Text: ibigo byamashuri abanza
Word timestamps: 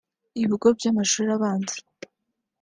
ibigo 0.43 0.67
byamashuri 0.77 1.27
abanza 1.37 1.75